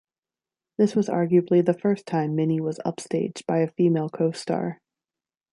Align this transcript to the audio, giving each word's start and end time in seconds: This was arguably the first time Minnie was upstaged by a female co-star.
This 0.79 0.95
was 0.95 1.07
arguably 1.09 1.63
the 1.63 1.75
first 1.77 2.07
time 2.07 2.35
Minnie 2.35 2.59
was 2.59 2.79
upstaged 2.83 3.45
by 3.45 3.59
a 3.59 3.69
female 3.69 4.09
co-star. 4.09 4.81